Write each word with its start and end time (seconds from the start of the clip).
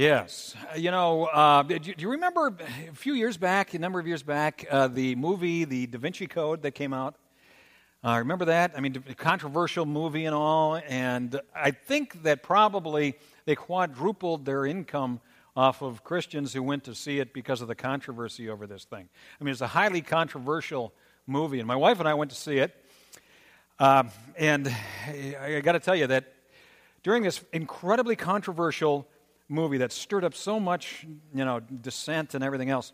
Yes. 0.00 0.54
Uh, 0.72 0.76
You 0.78 0.90
know, 0.90 1.26
uh, 1.26 1.62
do, 1.62 1.74
you- 1.74 1.94
do 1.94 1.94
you 1.98 2.10
remember 2.12 2.56
a 2.90 2.94
few 2.94 3.12
years 3.12 3.36
back, 3.36 3.74
a 3.74 3.78
number 3.78 4.00
of 4.00 4.06
years 4.06 4.22
back, 4.22 4.64
uh, 4.70 4.88
the 4.88 5.14
movie, 5.14 5.66
The 5.66 5.86
Da 5.88 5.98
Vinci 5.98 6.26
Code, 6.26 6.62
that 6.62 6.70
came 6.70 6.94
out? 6.94 7.16
Uh, 8.02 8.16
remember 8.16 8.46
that? 8.46 8.72
I 8.74 8.80
mean, 8.80 8.94
controversial 9.18 9.84
movie 9.84 10.24
and 10.24 10.34
all. 10.34 10.76
And 10.88 11.38
I 11.54 11.72
think 11.72 12.22
that 12.22 12.42
probably 12.42 13.18
they 13.44 13.54
quadrupled 13.54 14.46
their 14.46 14.64
income 14.64 15.20
off 15.54 15.82
of 15.82 16.02
Christians 16.02 16.54
who 16.54 16.62
went 16.62 16.84
to 16.84 16.94
see 16.94 17.18
it 17.18 17.34
because 17.34 17.60
of 17.60 17.68
the 17.68 17.74
controversy 17.74 18.48
over 18.48 18.66
this 18.66 18.84
thing. 18.84 19.06
I 19.38 19.44
mean, 19.44 19.52
it's 19.52 19.60
a 19.60 19.66
highly 19.66 20.00
controversial 20.00 20.94
movie. 21.26 21.58
And 21.58 21.68
my 21.68 21.76
wife 21.76 21.98
and 22.00 22.08
I 22.08 22.14
went 22.14 22.30
to 22.30 22.38
see 22.38 22.56
it. 22.56 22.74
Um, 23.78 24.08
and 24.38 24.66
I, 25.06 25.56
I 25.56 25.60
got 25.60 25.72
to 25.72 25.78
tell 25.80 25.94
you 25.94 26.06
that 26.06 26.32
during 27.02 27.22
this 27.22 27.44
incredibly 27.52 28.16
controversial 28.16 29.06
movie 29.50 29.78
that 29.78 29.92
stirred 29.92 30.24
up 30.24 30.34
so 30.34 30.60
much, 30.60 31.06
you 31.34 31.44
know, 31.44 31.60
dissent 31.60 32.34
and 32.34 32.44
everything 32.44 32.70
else, 32.70 32.92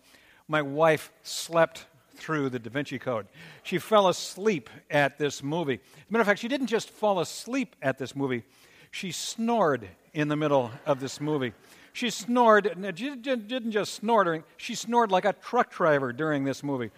my 0.49 0.63
wife 0.63 1.13
slept 1.23 1.87
through 2.15 2.49
the 2.49 2.59
Da 2.59 2.71
Vinci 2.71 2.99
Code. 2.99 3.27
She 3.63 3.79
fell 3.79 4.09
asleep 4.09 4.71
at 4.91 5.19
this 5.19 5.43
movie. 5.43 5.75
As 5.75 5.81
a 6.09 6.13
matter 6.13 6.23
of 6.23 6.27
fact, 6.27 6.41
she 6.41 6.49
didn't 6.49 6.69
just 6.69 6.91
fall 6.91 7.21
asleep 7.21 7.77
at 7.83 7.99
this 7.99 8.17
movie, 8.17 8.43
she 8.91 9.11
snored 9.13 9.89
in 10.15 10.29
the 10.29 10.37
middle 10.37 10.71
of 10.87 11.01
this 11.01 11.21
movie. 11.21 11.53
She 11.93 12.11
snored, 12.11 12.77
she 12.97 13.15
didn't 13.17 13.71
just 13.71 13.95
snore 13.95 14.25
during, 14.25 14.45
she 14.57 14.75
snored 14.75 15.11
like 15.11 15.25
a 15.25 15.33
truck 15.33 15.71
driver 15.73 16.13
during 16.13 16.45
this 16.45 16.63
movie. 16.63 16.91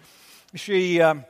She 0.55 1.01
um, 1.01 1.25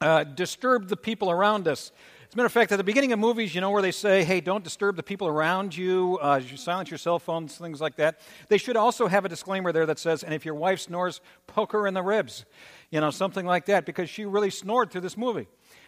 uh, 0.00 0.24
disturbed 0.24 0.88
the 0.88 0.96
people 0.96 1.30
around 1.30 1.68
us. 1.68 1.92
As 2.34 2.36
a 2.36 2.38
matter 2.38 2.46
of 2.46 2.52
fact, 2.52 2.72
at 2.72 2.78
the 2.78 2.82
beginning 2.82 3.12
of 3.12 3.20
movies, 3.20 3.54
you 3.54 3.60
know, 3.60 3.70
where 3.70 3.80
they 3.80 3.92
say, 3.92 4.24
hey, 4.24 4.40
don't 4.40 4.64
disturb 4.64 4.96
the 4.96 5.04
people 5.04 5.28
around 5.28 5.76
you, 5.76 6.18
uh, 6.20 6.40
you 6.44 6.56
silence 6.56 6.90
your 6.90 6.98
cell 6.98 7.20
phones, 7.20 7.56
things 7.56 7.80
like 7.80 7.94
that. 7.94 8.18
They 8.48 8.58
should 8.58 8.76
also 8.76 9.06
have 9.06 9.24
a 9.24 9.28
disclaimer 9.28 9.70
there 9.70 9.86
that 9.86 10.00
says, 10.00 10.24
and 10.24 10.34
if 10.34 10.44
your 10.44 10.56
wife 10.56 10.80
snores, 10.80 11.20
poke 11.46 11.70
her 11.70 11.86
in 11.86 11.94
the 11.94 12.02
ribs, 12.02 12.44
you 12.90 13.00
know, 13.00 13.12
something 13.12 13.46
like 13.46 13.66
that, 13.66 13.86
because 13.86 14.10
she 14.10 14.24
really 14.24 14.50
snored 14.50 14.90
through 14.90 15.02
this 15.02 15.16
movie. 15.16 15.46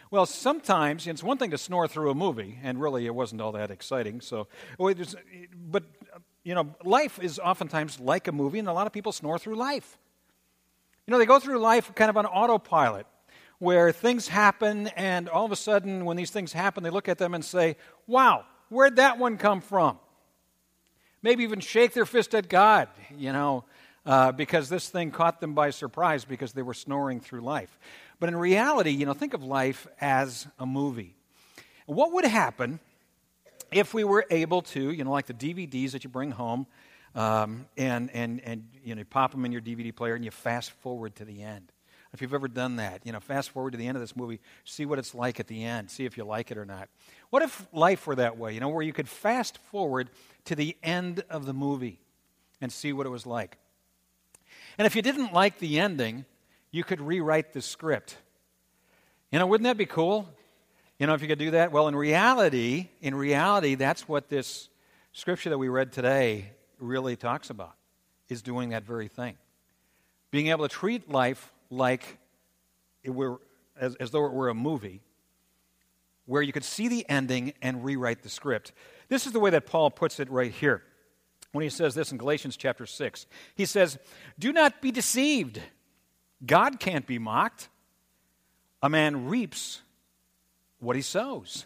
Well, 0.09 0.25
sometimes 0.25 1.05
it's 1.05 1.21
one 1.21 1.37
thing 1.37 1.51
to 1.51 1.57
snore 1.57 1.85
through 1.85 2.11
a 2.11 2.15
movie, 2.15 2.57
and 2.63 2.79
really 2.79 3.05
it 3.05 3.13
wasn't 3.13 3.41
all 3.41 3.51
that 3.51 3.69
exciting. 3.69 4.21
So, 4.21 4.47
was- 4.79 5.17
but 5.53 5.83
you 6.45 6.55
know, 6.55 6.73
life 6.85 7.19
is 7.21 7.39
oftentimes 7.39 7.99
like 7.99 8.29
a 8.29 8.31
movie, 8.31 8.59
and 8.59 8.69
a 8.69 8.73
lot 8.73 8.87
of 8.87 8.93
people 8.93 9.11
snore 9.11 9.37
through 9.37 9.55
life. 9.55 9.97
You 11.07 11.11
know, 11.11 11.17
they 11.17 11.25
go 11.25 11.39
through 11.39 11.59
life 11.59 11.93
kind 11.93 12.09
of 12.09 12.15
on 12.15 12.25
autopilot, 12.25 13.05
where 13.59 13.91
things 13.91 14.27
happen, 14.27 14.87
and 14.89 15.27
all 15.29 15.45
of 15.45 15.51
a 15.51 15.55
sudden, 15.55 16.05
when 16.05 16.17
these 16.17 16.31
things 16.31 16.53
happen, 16.53 16.83
they 16.83 16.89
look 16.89 17.09
at 17.09 17.17
them 17.17 17.33
and 17.33 17.43
say, 17.43 17.75
Wow, 18.05 18.45
where'd 18.69 18.97
that 18.97 19.17
one 19.17 19.37
come 19.37 19.61
from? 19.61 19.97
Maybe 21.23 21.43
even 21.43 21.59
shake 21.59 21.93
their 21.93 22.05
fist 22.05 22.35
at 22.35 22.47
God, 22.47 22.87
you 23.17 23.33
know, 23.33 23.63
uh, 24.05 24.31
because 24.31 24.69
this 24.69 24.87
thing 24.89 25.11
caught 25.11 25.41
them 25.41 25.53
by 25.53 25.71
surprise 25.71 26.23
because 26.23 26.53
they 26.53 26.61
were 26.61 26.75
snoring 26.75 27.19
through 27.19 27.41
life. 27.41 27.77
But 28.19 28.29
in 28.29 28.35
reality, 28.35 28.91
you 28.91 29.05
know, 29.05 29.13
think 29.13 29.33
of 29.33 29.43
life 29.43 29.87
as 29.99 30.47
a 30.59 30.65
movie. 30.65 31.15
What 31.87 32.13
would 32.13 32.25
happen 32.25 32.79
if 33.71 33.93
we 33.93 34.03
were 34.03 34.25
able 34.29 34.61
to, 34.61 34.91
you 34.91 35.03
know, 35.03 35.11
like 35.11 35.25
the 35.25 35.33
DVDs 35.33 35.91
that 35.91 36.03
you 36.03 36.09
bring 36.09 36.31
home, 36.31 36.67
um, 37.15 37.65
and, 37.75 38.11
and, 38.13 38.41
and 38.41 38.67
you, 38.83 38.95
know, 38.95 38.99
you 38.99 39.05
pop 39.05 39.31
them 39.31 39.43
in 39.43 39.51
your 39.51 39.61
DVD 39.61 39.95
player 39.95 40.13
and 40.13 40.23
you 40.23 40.31
fast 40.31 40.71
forward 40.71 41.15
to 41.15 41.25
the 41.25 41.41
end. 41.41 41.71
If 42.13 42.21
you've 42.21 42.33
ever 42.33 42.47
done 42.47 42.77
that, 42.77 43.05
you 43.05 43.11
know, 43.11 43.19
fast 43.19 43.49
forward 43.49 43.71
to 43.71 43.77
the 43.77 43.85
end 43.85 43.97
of 43.97 44.01
this 44.01 44.15
movie, 44.15 44.39
see 44.63 44.85
what 44.85 44.97
it's 44.97 45.13
like 45.13 45.39
at 45.39 45.47
the 45.47 45.63
end, 45.63 45.91
see 45.91 46.05
if 46.05 46.17
you 46.17 46.23
like 46.23 46.51
it 46.51 46.57
or 46.57 46.65
not. 46.65 46.89
What 47.29 47.41
if 47.41 47.67
life 47.73 48.07
were 48.07 48.15
that 48.15 48.37
way, 48.37 48.53
you 48.53 48.59
know, 48.59 48.69
where 48.69 48.83
you 48.83 48.93
could 48.93 49.09
fast 49.09 49.57
forward 49.57 50.09
to 50.45 50.55
the 50.55 50.77
end 50.81 51.23
of 51.29 51.45
the 51.45 51.53
movie 51.53 51.99
and 52.61 52.71
see 52.71 52.93
what 52.93 53.05
it 53.05 53.09
was 53.09 53.25
like? 53.25 53.57
And 54.77 54.85
if 54.85 54.95
you 54.95 55.01
didn't 55.01 55.33
like 55.33 55.59
the 55.59 55.79
ending, 55.79 56.25
you 56.71 56.83
could 56.83 57.01
rewrite 57.01 57.53
the 57.53 57.61
script. 57.61 58.17
You 59.31 59.39
know, 59.39 59.47
wouldn't 59.47 59.65
that 59.65 59.77
be 59.77 59.85
cool? 59.85 60.29
You 60.99 61.07
know, 61.07 61.13
if 61.13 61.21
you 61.21 61.27
could 61.27 61.39
do 61.39 61.51
that? 61.51 61.71
Well, 61.71 61.87
in 61.87 61.95
reality, 61.95 62.87
in 63.01 63.13
reality, 63.15 63.75
that's 63.75 64.07
what 64.07 64.29
this 64.29 64.69
scripture 65.11 65.49
that 65.49 65.57
we 65.57 65.67
read 65.67 65.91
today 65.91 66.51
really 66.79 67.15
talks 67.15 67.49
about, 67.49 67.75
is 68.29 68.41
doing 68.41 68.69
that 68.69 68.83
very 68.83 69.07
thing. 69.07 69.35
Being 70.31 70.47
able 70.47 70.67
to 70.67 70.73
treat 70.73 71.09
life 71.09 71.51
like 71.69 72.17
it 73.03 73.11
were, 73.11 73.39
as, 73.79 73.95
as 73.95 74.11
though 74.11 74.25
it 74.25 74.33
were 74.33 74.49
a 74.49 74.53
movie, 74.53 75.01
where 76.25 76.41
you 76.41 76.51
could 76.51 76.63
see 76.63 76.87
the 76.87 77.07
ending 77.09 77.53
and 77.61 77.83
rewrite 77.83 78.21
the 78.21 78.29
script. 78.29 78.73
This 79.07 79.25
is 79.25 79.31
the 79.31 79.39
way 79.39 79.49
that 79.51 79.65
Paul 79.65 79.89
puts 79.89 80.19
it 80.19 80.29
right 80.29 80.51
here 80.51 80.83
when 81.53 81.63
he 81.63 81.69
says 81.69 81.95
this 81.95 82.11
in 82.11 82.17
Galatians 82.17 82.57
chapter 82.57 82.85
6. 82.85 83.25
He 83.55 83.65
says, 83.65 83.97
Do 84.37 84.51
not 84.51 84.81
be 84.81 84.91
deceived. 84.91 85.61
God 86.45 86.79
can't 86.79 87.07
be 87.07 87.17
mocked. 87.17 87.69
A 88.83 88.89
man 88.89 89.27
reaps 89.27 89.81
what 90.79 90.95
he 90.95 91.01
sows. 91.01 91.65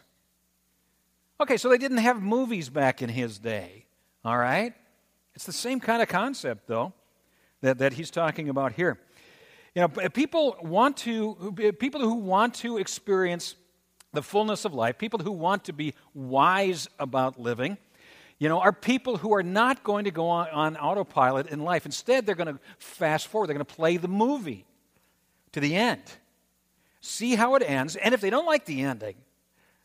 Okay, 1.41 1.57
so 1.57 1.69
they 1.69 1.77
didn't 1.77 1.97
have 1.97 2.21
movies 2.21 2.69
back 2.69 3.01
in 3.01 3.09
his 3.09 3.39
day, 3.39 3.85
all 4.23 4.37
right? 4.37 4.73
It's 5.33 5.45
the 5.45 5.51
same 5.51 5.79
kind 5.79 6.01
of 6.01 6.07
concept, 6.07 6.67
though, 6.67 6.93
that, 7.61 7.79
that 7.79 7.93
he's 7.93 8.11
talking 8.11 8.47
about 8.47 8.73
here. 8.73 8.99
You 9.75 9.81
know, 9.81 9.87
people 9.87 10.57
want 10.61 10.97
to, 10.97 11.73
people 11.79 12.01
who 12.01 12.15
want 12.15 12.55
to 12.55 12.77
experience 12.77 13.55
the 14.13 14.21
fullness 14.21 14.65
of 14.65 14.73
life, 14.73 14.97
people 14.97 15.19
who 15.19 15.31
want 15.31 15.65
to 15.65 15.73
be 15.73 15.93
wise 16.13 16.89
about 16.99 17.39
living, 17.39 17.77
you 18.37 18.49
know, 18.49 18.59
are 18.59 18.73
people 18.73 19.17
who 19.17 19.33
are 19.33 19.43
not 19.43 19.83
going 19.83 20.05
to 20.05 20.11
go 20.11 20.27
on, 20.27 20.49
on 20.49 20.75
autopilot 20.75 21.47
in 21.47 21.63
life. 21.63 21.85
Instead, 21.85 22.25
they're 22.25 22.35
going 22.35 22.53
to 22.53 22.59
fast 22.79 23.27
forward, 23.27 23.47
they're 23.47 23.55
going 23.55 23.65
to 23.65 23.75
play 23.75 23.97
the 23.97 24.07
movie 24.07 24.65
to 25.53 25.59
the 25.59 25.75
end 25.75 26.01
see 27.01 27.35
how 27.35 27.55
it 27.55 27.63
ends, 27.63 27.95
and 27.95 28.13
if 28.13 28.21
they 28.21 28.29
don't 28.29 28.45
like 28.45 28.65
the 28.65 28.81
ending, 28.81 29.15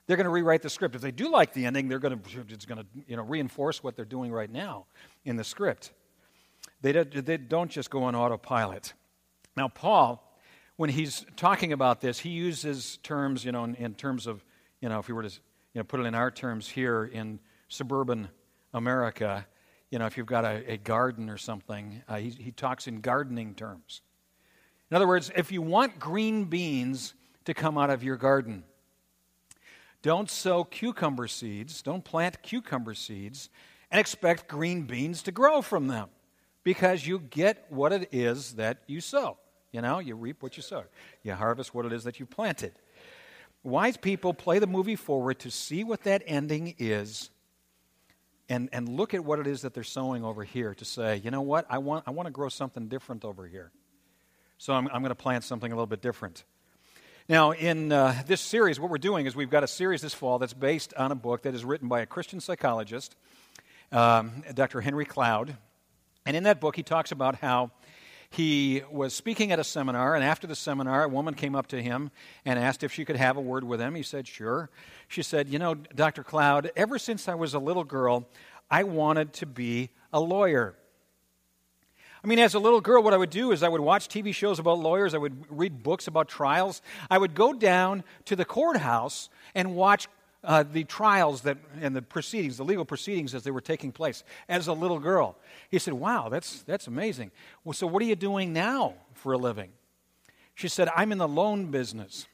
they're 0.06 0.16
going 0.16 0.26
to 0.26 0.30
rewrite 0.30 0.62
the 0.62 0.70
script. 0.70 0.94
If 0.94 1.00
they 1.00 1.10
do 1.10 1.30
like 1.30 1.53
the 1.53 1.66
ending, 1.66 1.88
they're 1.88 1.98
going 1.98 2.18
to 2.18 2.41
it's 2.48 2.66
going 2.66 2.78
to 2.78 2.86
you 3.08 3.16
know 3.16 3.24
reinforce 3.24 3.82
what 3.82 3.97
they're 3.97 4.04
doing 4.04 4.30
right 4.30 4.50
now 4.50 4.86
in 5.24 5.36
the 5.36 5.42
script. 5.42 5.92
They 6.82 6.92
don't, 6.92 7.26
they 7.26 7.38
don't 7.38 7.70
just 7.70 7.91
go 7.91 8.04
on 8.04 8.14
autopilot. 8.14 8.92
Now, 9.56 9.69
Paul, 9.69 10.22
when 10.77 10.91
he's 10.91 11.25
talking 11.37 11.72
about 11.72 12.03
this, 12.03 12.19
he 12.19 12.28
uses 12.28 12.99
terms 13.03 13.44
you 13.44 13.53
know 13.53 13.65
in, 13.65 13.75
in 13.77 13.94
terms 13.94 14.27
of 14.27 14.44
you 14.81 14.89
know 14.89 14.99
if 14.99 15.09
we 15.09 15.15
were 15.15 15.22
to 15.22 15.31
you 15.31 15.81
know 15.81 15.84
put 15.84 16.00
it 16.00 16.05
in 16.05 16.15
our 16.15 16.31
terms 16.31 16.69
here 16.69 17.05
in 17.05 17.41
suburban 17.69 18.28
America, 18.75 19.47
you 19.91 19.99
know 19.99 20.06
if 20.06 20.16
you've 20.19 20.27
got 20.27 20.45
a, 20.45 20.72
a 20.72 20.77
garden 20.77 21.31
or 21.31 21.39
something, 21.39 22.03
uh, 22.06 22.16
he, 22.16 22.31
he 22.31 22.50
talks 22.50 22.87
in 22.87 23.00
gardening 23.00 23.55
terms. 23.55 24.03
In 24.91 24.97
other 24.97 25.09
words, 25.09 25.33
if 25.34 25.50
you 25.50 25.62
want 25.62 25.99
green 25.99 26.45
beans 26.45 27.15
to 27.47 27.55
come 27.55 27.78
out 27.78 27.91
of 27.91 28.05
your 28.05 28.16
garden, 28.16 28.62
don't 30.03 30.31
sow 30.31 30.62
cucumber 30.65 31.27
seeds, 31.27 31.81
don't 31.81 32.05
plant 32.05 32.43
cucumber 32.43 32.95
seeds, 32.95 33.49
and 33.91 33.99
expect 33.99 34.49
green 34.49 34.83
beans 34.83 35.22
to 35.22 35.33
grow 35.33 35.62
from 35.62 35.89
them 35.89 36.09
because 36.62 37.06
you 37.06 37.19
get 37.19 37.66
what 37.71 37.93
it 37.93 38.09
is 38.12 38.55
that 38.55 38.78
you 38.87 39.00
sow. 39.00 39.39
You 39.76 39.82
know, 39.82 39.98
you 39.98 40.14
reap 40.14 40.42
what 40.42 40.56
you 40.56 40.62
sow, 40.62 40.84
you 41.22 41.34
harvest 41.34 41.75
what 41.75 41.84
it 41.84 41.92
is 41.92 42.04
that 42.04 42.19
you 42.19 42.25
planted. 42.25 42.72
Wise 43.62 43.98
people 43.98 44.32
play 44.32 44.59
the 44.59 44.66
movie 44.66 44.97
forward 44.97 45.38
to 45.41 45.50
see 45.50 45.84
what 45.84 46.04
that 46.04 46.22
ending 46.25 46.75
is 46.78 47.28
and, 48.48 48.70
and 48.72 48.88
look 48.88 49.12
at 49.12 49.22
what 49.22 49.38
it 49.38 49.47
is 49.47 49.60
that 49.60 49.75
they're 49.75 49.84
sowing 49.84 50.25
over 50.25 50.44
here 50.44 50.75
to 50.76 50.84
say, 50.86 51.20
you 51.22 51.31
know 51.31 51.42
what, 51.42 51.66
I 51.69 51.76
want, 51.76 52.04
I 52.06 52.12
want 52.12 52.26
to 52.26 52.31
grow 52.31 52.48
something 52.48 52.88
different 52.88 53.22
over 53.22 53.47
here. 53.47 53.70
So 54.56 54.72
I'm, 54.72 54.88
I'm 54.88 55.03
going 55.03 55.10
to 55.10 55.15
plant 55.15 55.44
something 55.44 55.70
a 55.70 55.75
little 55.75 55.86
bit 55.86 56.00
different. 56.00 56.44
Now, 57.28 57.50
in 57.50 57.92
uh, 57.92 58.22
this 58.26 58.41
series, 58.41 58.81
what 58.81 58.91
we're 58.91 58.97
doing 58.97 59.26
is 59.26 59.36
we've 59.36 59.50
got 59.50 59.62
a 59.62 59.69
series 59.69 60.00
this 60.00 60.15
fall 60.15 60.38
that's 60.38 60.54
based 60.54 60.94
on 60.94 61.12
a 61.12 61.16
book 61.16 61.42
that 61.42 61.54
is 61.54 61.66
written 61.66 61.86
by 61.86 62.00
a 62.00 62.06
Christian 62.06 62.41
psychologist, 62.41 63.15
um, 63.92 64.42
Dr. 64.54 64.81
Henry 64.81 65.04
Cloud. 65.04 65.54
And 66.24 66.34
in 66.34 66.45
that 66.45 66.62
book, 66.62 66.77
he 66.77 66.83
talks 66.83 67.12
about 67.12 67.34
how 67.34 67.72
he 68.31 68.83
was 68.91 69.15
speaking 69.15 69.53
at 69.53 69.59
a 69.59 69.65
seminar, 69.65 70.15
and 70.15 70.25
after 70.25 70.47
the 70.47 70.57
seminar, 70.57 71.05
a 71.05 71.09
woman 71.09 71.34
came 71.34 71.55
up 71.55 71.69
to 71.69 71.83
him 71.83 72.11
and 72.45 72.59
asked 72.59 72.83
if 72.83 72.93
she 72.93 73.05
could 73.05 73.17
have 73.17 73.37
a 73.37 73.41
word 73.41 73.65
with 73.65 73.81
him. 73.81 73.95
He 73.95 74.03
said, 74.03 74.27
Sure. 74.27 74.71
She 75.09 75.23
said, 75.23 75.49
You 75.49 75.59
know, 75.59 75.75
Dr. 75.75 76.23
Cloud, 76.23 76.71
ever 76.77 76.99
since 76.99 77.28
I 77.28 77.34
was 77.34 77.55
a 77.55 77.59
little 77.59 77.84
girl, 77.84 78.28
I 78.71 78.83
wanted 78.83 79.33
to 79.34 79.47
be 79.47 79.91
a 80.13 80.21
lawyer. 80.21 80.75
I 82.27 82.28
mean, 82.28 82.41
as 82.41 82.55
a 82.55 82.59
little 82.59 82.81
girl, 82.81 83.05
what 83.05 83.15
I 83.15 83.17
would 83.17 83.31
do 83.31 83.53
is 83.53 83.63
I 83.63 83.69
would 83.69 83.81
watch 83.81 84.09
TV 84.09 84.34
shows 84.34 84.59
about 84.59 84.81
lawyers, 84.81 85.15
I 85.15 85.19
would 85.19 85.45
read 85.49 85.84
books 85.84 86.09
about 86.09 86.27
trials. 86.27 86.83
I 87.09 87.19
would 87.19 87.34
go 87.34 87.53
down 87.53 88.03
to 88.25 88.34
the 88.34 88.45
courthouse 88.45 89.28
and 89.55 89.77
watch 89.77 90.09
uh, 90.47 90.63
the 90.63 90.84
trials 90.84 91.43
that, 91.43 91.59
and 91.81 91.95
the 91.95 92.01
proceedings, 92.01 92.57
the 92.57 92.65
legal 92.65 92.84
proceedings 92.84 93.34
as 93.34 93.43
they 93.43 93.51
were 93.51 93.60
taking 93.60 93.91
place 93.91 94.22
as 94.48 94.69
a 94.69 94.72
little 94.72 95.01
girl. 95.01 95.37
He 95.71 95.78
said, 95.78 95.95
Wow, 95.95 96.28
that's, 96.28 96.63
that's 96.63 96.87
amazing. 96.87 97.33
Well, 97.65 97.75
so 97.75 97.87
what 97.87 98.01
are 98.01 98.07
you 98.07 98.16
doing 98.16 98.53
now 98.53 98.95
for 99.15 99.33
a 99.33 99.39
living? 99.39 99.71
She 100.54 100.69
said, 100.69 100.89
I'm 100.97 101.13
in 101.13 101.19
the 101.19 101.28
loan 101.28 101.71
business. 101.71 102.27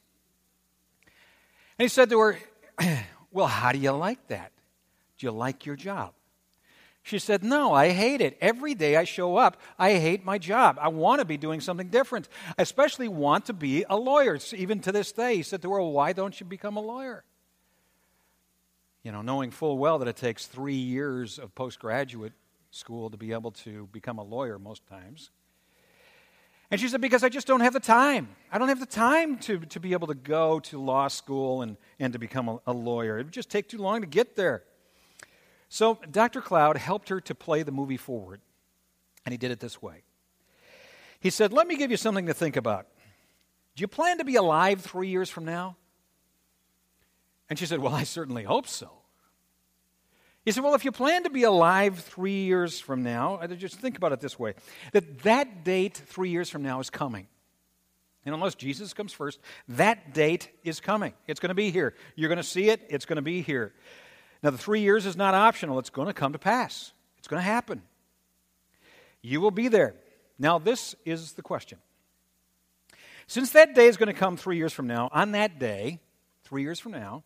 And 1.79 1.85
he 1.85 1.88
said 1.88 2.11
to 2.11 2.20
her, 2.20 2.38
Well, 3.32 3.47
how 3.47 3.73
do 3.73 3.79
you 3.79 3.93
like 3.93 4.29
that? 4.29 4.53
Do 5.19 5.26
you 5.26 5.32
like 5.32 5.65
your 5.65 5.76
job? 5.76 6.12
She 7.03 7.19
said, 7.19 7.43
No, 7.43 7.73
I 7.73 7.88
hate 7.88 8.20
it. 8.20 8.37
Every 8.43 8.75
day 8.75 8.97
I 8.97 9.05
show 9.05 9.37
up, 9.38 9.56
I 9.79 9.94
hate 9.94 10.23
my 10.23 10.37
job. 10.37 10.79
I 10.79 10.88
want 10.88 11.20
to 11.20 11.25
be 11.25 11.38
doing 11.38 11.62
something 11.62 11.88
different. 11.88 12.29
I 12.58 12.62
especially 12.62 13.08
want 13.08 13.47
to 13.47 13.55
be 13.55 13.87
a 13.88 13.97
lawyer. 13.97 14.38
Even 14.55 14.81
to 14.81 14.93
this 14.93 15.12
day, 15.12 15.37
he 15.37 15.43
said 15.43 15.62
to 15.62 15.73
her, 15.73 15.81
Why 15.81 16.12
don't 16.12 16.38
you 16.38 16.44
become 16.44 16.76
a 16.76 16.82
lawyer? 16.82 17.25
You 19.02 19.10
know, 19.12 19.22
knowing 19.22 19.50
full 19.50 19.78
well 19.78 19.99
that 19.99 20.08
it 20.08 20.16
takes 20.16 20.46
three 20.46 20.75
years 20.75 21.38
of 21.38 21.54
postgraduate 21.54 22.32
school 22.70 23.10
to 23.10 23.16
be 23.16 23.32
able 23.32 23.50
to 23.50 23.88
become 23.93 24.19
a 24.19 24.22
lawyer 24.22 24.58
most 24.58 24.87
times. 24.87 25.31
And 26.70 26.81
she 26.81 26.88
said, 26.88 27.00
Because 27.00 27.22
I 27.22 27.28
just 27.28 27.46
don't 27.46 27.60
have 27.60 27.75
the 27.75 27.81
time. 27.81 28.28
I 28.50 28.58
don't 28.58 28.69
have 28.69 28.81
the 28.81 28.87
time 28.87 29.38
to, 29.40 29.58
to 29.60 29.78
be 29.81 29.93
able 29.93 30.06
to 30.06 30.14
go 30.14 30.60
to 30.60 30.81
law 30.81 31.08
school 31.08 31.62
and, 31.62 31.76
and 31.99 32.12
to 32.14 32.19
become 32.19 32.49
a, 32.49 32.60
a 32.66 32.72
lawyer. 32.72 33.19
It 33.19 33.25
would 33.25 33.32
just 33.32 33.50
take 33.50 33.69
too 33.69 33.78
long 33.78 34.00
to 34.00 34.06
get 34.06 34.37
there. 34.37 34.62
So 35.69 35.98
Dr. 36.10 36.40
Cloud 36.40 36.76
helped 36.76 37.08
her 37.08 37.20
to 37.22 37.34
play 37.34 37.62
the 37.62 37.72
movie 37.72 37.96
forward, 37.96 38.40
and 39.25 39.32
he 39.32 39.37
did 39.37 39.50
it 39.50 39.60
this 39.60 39.82
way. 39.82 40.02
He 41.20 41.31
said, 41.31 41.52
Let 41.52 41.66
me 41.66 41.76
give 41.76 41.90
you 41.90 41.96
something 41.96 42.26
to 42.26 42.34
think 42.34 42.56
about. 42.56 42.87
Do 43.75 43.81
you 43.81 43.88
plan 43.88 44.19
to 44.19 44.25
be 44.25 44.37
alive 44.37 44.81
three 44.81 45.08
years 45.08 45.28
from 45.28 45.44
now? 45.44 45.76
And 47.52 47.58
she 47.58 47.66
said, 47.66 47.81
Well, 47.81 47.94
I 47.94 48.04
certainly 48.04 48.44
hope 48.44 48.66
so. 48.66 48.90
He 50.43 50.52
said, 50.52 50.64
Well, 50.64 50.75
if 50.75 50.87
you 50.87 50.90
plan 50.90 51.25
to 51.25 51.28
be 51.28 51.43
alive 51.43 51.99
three 51.99 52.44
years 52.44 52.81
from 52.81 53.02
now, 53.02 53.46
just 53.46 53.75
think 53.78 53.99
about 53.99 54.10
it 54.12 54.20
this 54.20 54.38
way 54.38 54.54
that 54.93 55.19
that 55.25 55.62
date 55.62 56.00
three 56.06 56.31
years 56.31 56.49
from 56.49 56.62
now 56.62 56.81
is 56.81 56.88
coming. 56.88 57.26
And 58.25 58.34
unless 58.34 58.54
Jesus 58.54 58.94
comes 58.94 59.12
first, 59.12 59.38
that 59.69 60.14
date 60.14 60.49
is 60.64 60.81
coming. 60.81 61.12
It's 61.26 61.40
going 61.40 61.50
to 61.50 61.54
be 61.54 61.70
here. 61.70 61.93
You're 62.16 62.31
going 62.31 62.38
to 62.38 62.43
see 62.43 62.70
it, 62.70 62.87
it's 62.88 63.04
going 63.04 63.16
to 63.16 63.22
be 63.22 63.43
here. 63.43 63.75
Now, 64.43 64.48
the 64.48 64.56
three 64.56 64.81
years 64.81 65.05
is 65.05 65.14
not 65.14 65.34
optional, 65.34 65.78
it's 65.78 65.90
going 65.90 66.06
to 66.06 66.14
come 66.14 66.32
to 66.32 66.38
pass, 66.38 66.94
it's 67.19 67.28
going 67.28 67.43
to 67.43 67.44
happen. 67.44 67.82
You 69.20 69.43
will 69.43 69.50
be 69.50 69.69
there. 69.69 69.94
Now, 70.38 70.58
this 70.58 70.94
is 71.05 71.34
the 71.34 71.43
question. 71.43 71.76
Since 73.26 73.50
that 73.50 73.75
day 73.75 73.88
is 73.88 73.98
going 73.98 74.06
to 74.06 74.19
come 74.19 74.38
three 74.38 74.56
years 74.56 74.72
from 74.72 74.87
now, 74.87 75.10
on 75.12 75.32
that 75.32 75.58
day, 75.58 76.00
three 76.44 76.62
years 76.62 76.81
from 76.81 76.93
now, 76.93 77.25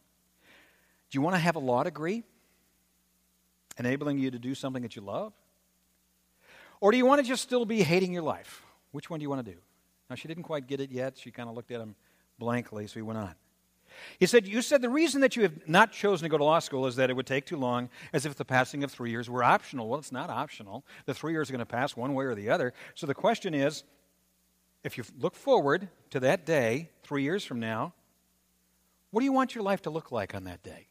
do 1.10 1.18
you 1.18 1.22
want 1.22 1.34
to 1.34 1.40
have 1.40 1.56
a 1.56 1.60
law 1.60 1.82
degree 1.82 2.24
enabling 3.78 4.18
you 4.18 4.30
to 4.30 4.38
do 4.38 4.54
something 4.54 4.82
that 4.82 4.96
you 4.96 5.02
love? 5.02 5.32
Or 6.80 6.90
do 6.90 6.98
you 6.98 7.06
want 7.06 7.20
to 7.20 7.26
just 7.26 7.42
still 7.42 7.64
be 7.64 7.82
hating 7.82 8.12
your 8.12 8.22
life? 8.22 8.62
Which 8.92 9.08
one 9.08 9.18
do 9.18 9.22
you 9.22 9.30
want 9.30 9.44
to 9.44 9.52
do? 9.52 9.58
Now, 10.08 10.16
she 10.16 10.28
didn't 10.28 10.44
quite 10.44 10.66
get 10.66 10.80
it 10.80 10.90
yet. 10.90 11.18
She 11.18 11.30
kind 11.30 11.48
of 11.48 11.54
looked 11.54 11.70
at 11.70 11.80
him 11.80 11.96
blankly, 12.38 12.86
so 12.86 12.94
he 12.94 13.02
went 13.02 13.18
on. 13.18 13.34
He 14.18 14.26
said, 14.26 14.46
You 14.46 14.62
said 14.62 14.82
the 14.82 14.88
reason 14.88 15.20
that 15.22 15.36
you 15.36 15.42
have 15.42 15.68
not 15.68 15.92
chosen 15.92 16.24
to 16.24 16.28
go 16.28 16.38
to 16.38 16.44
law 16.44 16.58
school 16.58 16.86
is 16.86 16.96
that 16.96 17.08
it 17.08 17.14
would 17.14 17.26
take 17.26 17.46
too 17.46 17.56
long, 17.56 17.88
as 18.12 18.26
if 18.26 18.34
the 18.34 18.44
passing 18.44 18.84
of 18.84 18.90
three 18.90 19.10
years 19.10 19.30
were 19.30 19.42
optional. 19.42 19.88
Well, 19.88 19.98
it's 19.98 20.12
not 20.12 20.28
optional. 20.28 20.84
The 21.06 21.14
three 21.14 21.32
years 21.32 21.48
are 21.48 21.52
going 21.52 21.60
to 21.60 21.66
pass 21.66 21.96
one 21.96 22.14
way 22.14 22.24
or 22.24 22.34
the 22.34 22.50
other. 22.50 22.74
So 22.94 23.06
the 23.06 23.14
question 23.14 23.54
is 23.54 23.84
if 24.84 24.98
you 24.98 25.04
look 25.18 25.34
forward 25.34 25.88
to 26.10 26.20
that 26.20 26.46
day, 26.46 26.90
three 27.02 27.22
years 27.22 27.44
from 27.44 27.58
now, 27.58 27.94
what 29.10 29.20
do 29.20 29.24
you 29.24 29.32
want 29.32 29.54
your 29.54 29.64
life 29.64 29.82
to 29.82 29.90
look 29.90 30.12
like 30.12 30.34
on 30.34 30.44
that 30.44 30.62
day? 30.62 30.88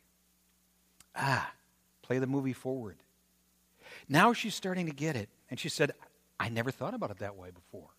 Ah, 1.15 1.51
play 2.01 2.19
the 2.19 2.27
movie 2.27 2.53
forward. 2.53 2.97
Now 4.09 4.33
she's 4.33 4.55
starting 4.55 4.85
to 4.87 4.91
get 4.91 5.15
it. 5.15 5.29
And 5.49 5.59
she 5.59 5.69
said, 5.69 5.91
I 6.39 6.49
never 6.49 6.71
thought 6.71 6.93
about 6.93 7.11
it 7.11 7.19
that 7.19 7.35
way 7.35 7.49
before. 7.51 7.89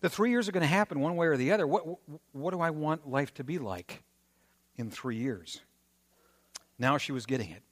The 0.00 0.10
three 0.10 0.30
years 0.30 0.48
are 0.48 0.52
going 0.52 0.62
to 0.62 0.66
happen 0.66 1.00
one 1.00 1.16
way 1.16 1.28
or 1.28 1.36
the 1.36 1.52
other. 1.52 1.66
What, 1.66 1.84
what 2.32 2.50
do 2.50 2.60
I 2.60 2.70
want 2.70 3.08
life 3.08 3.32
to 3.34 3.44
be 3.44 3.58
like 3.58 4.02
in 4.76 4.90
three 4.90 5.16
years? 5.16 5.60
Now 6.78 6.98
she 6.98 7.12
was 7.12 7.26
getting 7.26 7.50
it. 7.50 7.62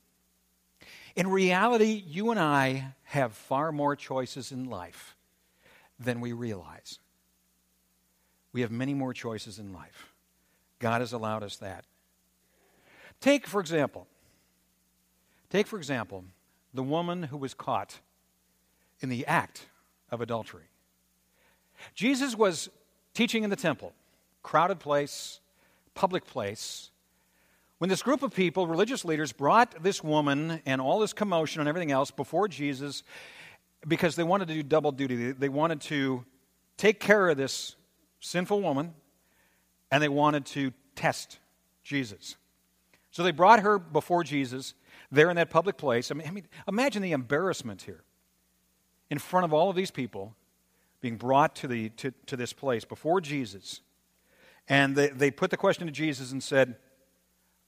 In 1.17 1.27
reality, 1.29 2.05
you 2.07 2.31
and 2.31 2.39
I 2.39 2.95
have 3.05 3.33
far 3.33 3.73
more 3.73 3.97
choices 3.97 4.53
in 4.53 4.71
life 4.71 5.17
than 5.99 6.21
we 6.21 6.33
realize. 6.33 7.01
We 8.53 8.61
have 8.61 8.71
many 8.71 8.95
more 8.95 9.13
choices 9.13 9.59
in 9.59 9.73
life. 9.73 10.15
God 10.79 11.01
has 11.01 11.13
allowed 11.13 11.43
us 11.43 11.57
that. 11.57 11.85
Take, 13.21 13.47
for 13.47 13.61
example, 13.61 14.07
take, 15.51 15.67
for 15.67 15.77
example, 15.77 16.25
the 16.73 16.83
woman 16.83 17.25
who 17.25 17.37
was 17.37 17.55
caught 17.55 18.01
in 19.01 19.09
the 19.09 19.27
act 19.27 19.67
of 20.11 20.21
adultery. 20.21 20.65
Jesus 21.95 22.37
was 22.37 22.69
teaching 23.15 23.45
in 23.45 23.51
the 23.51 23.57
temple, 23.57 23.93
crowded 24.43 24.79
place, 24.79 25.41
public 25.95 26.27
place, 26.27 26.91
when 27.81 27.89
this 27.89 28.03
group 28.03 28.23
of 28.23 28.35
people, 28.35 28.67
religious 28.67 29.07
leaders, 29.07 29.33
brought 29.33 29.83
this 29.83 30.05
woman 30.05 30.61
and 30.67 30.83
all 30.83 30.99
this 30.99 31.15
commotion 31.15 31.61
and 31.61 31.69
everything 31.69 31.91
else 31.91 32.11
before 32.11 32.47
Jesus 32.47 33.03
because 33.89 34.17
they 34.17 34.23
wanted 34.23 34.49
to 34.49 34.55
do 34.55 34.63
double 34.63 34.93
duty. 34.93 35.33
They 35.33 35.49
wanted 35.49 35.81
to 35.83 36.23
take 36.77 37.01
care 37.01 37.31
of 37.31 37.39
this 37.39 37.77
sinful 38.21 38.61
woman 38.61 38.93
and 39.91 40.03
they 40.03 40.11
wanted 40.11 40.45
to 40.47 40.75
test 40.95 41.39
Jesus. 41.83 42.37
So 43.13 43.23
they 43.23 43.31
brought 43.31 43.61
her 43.61 43.79
before 43.79 44.25
Jesus 44.25 44.75
there 45.11 45.31
in 45.31 45.37
that 45.37 45.51
public 45.51 45.77
place. 45.77 46.11
I 46.11 46.15
mean, 46.15 46.27
I 46.27 46.31
mean 46.31 46.47
imagine 46.69 47.03
the 47.03 47.13
embarrassment 47.13 47.83
here 47.83 48.03
in 49.11 49.19
front 49.19 49.45
of 49.45 49.53
all 49.53 49.71
of 49.71 49.77
these 49.77 49.91
people 49.91 50.35
being 51.01 51.17
brought 51.17 51.57
to, 51.57 51.69
the, 51.69 51.89
to, 51.91 52.13
to 52.27 52.37
this 52.37 52.53
place 52.53 52.85
before 52.85 53.21
Jesus. 53.21 53.81
And 54.69 54.95
they, 54.95 55.09
they 55.09 55.31
put 55.31 55.51
the 55.51 55.57
question 55.57 55.87
to 55.87 55.93
Jesus 55.93 56.33
and 56.33 56.43
said, 56.43 56.77